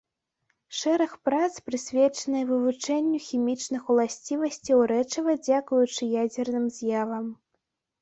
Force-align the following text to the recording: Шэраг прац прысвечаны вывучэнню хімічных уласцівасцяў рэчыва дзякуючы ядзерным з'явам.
Шэраг 0.77 1.11
прац 1.29 1.49
прысвечаны 1.67 2.41
вывучэнню 2.53 3.19
хімічных 3.27 3.83
уласцівасцяў 3.95 4.77
рэчыва 4.95 5.39
дзякуючы 5.45 6.13
ядзерным 6.27 6.65
з'явам. 6.81 7.25